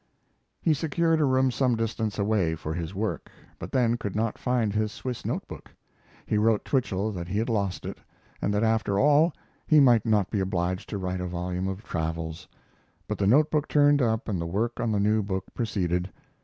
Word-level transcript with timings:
He 0.63 0.73
secured 0.73 1.21
a 1.21 1.25
room 1.25 1.51
some 1.51 1.75
distance 1.75 2.17
away 2.17 2.55
for 2.55 2.73
his 2.73 2.95
work, 2.95 3.29
but 3.59 3.71
then 3.71 3.97
could 3.97 4.15
not 4.15 4.35
find 4.39 4.73
his 4.73 4.91
Swiss 4.91 5.23
note 5.27 5.47
book. 5.47 5.69
He 6.25 6.39
wrote 6.39 6.65
Twichell 6.65 7.11
that 7.11 7.27
he 7.27 7.37
had 7.37 7.49
lost 7.49 7.85
it, 7.85 7.99
and 8.41 8.51
that 8.51 8.63
after 8.63 8.97
all 8.97 9.31
he 9.67 9.79
might 9.79 10.03
not 10.07 10.31
be 10.31 10.39
obliged 10.39 10.89
to 10.89 10.97
write 10.97 11.21
a 11.21 11.27
volume 11.27 11.67
of 11.67 11.83
travels. 11.83 12.47
But 13.07 13.19
the 13.19 13.27
notebook 13.27 13.67
turned 13.67 14.01
up 14.01 14.27
and 14.27 14.41
the 14.41 14.47
work 14.47 14.79
on 14.79 14.91
the 14.91 14.99
new 14.99 15.21
book 15.21 15.43
proceeded. 15.53 16.11